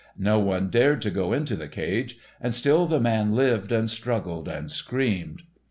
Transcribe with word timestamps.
No 0.17 0.39
one 0.39 0.71
dared 0.71 0.99
to 1.03 1.11
go 1.11 1.31
into 1.31 1.55
the 1.55 1.67
cage, 1.67 2.17
and 2.41 2.55
still 2.55 2.87
the 2.87 2.99
man 2.99 3.33
lived 3.35 3.71
and 3.71 3.87
struggled 3.87 4.47
and 4.47 4.71
screamed. 4.71 5.43